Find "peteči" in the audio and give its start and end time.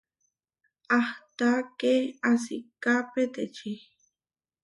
3.13-3.73